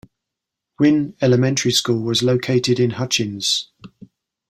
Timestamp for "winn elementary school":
0.79-2.01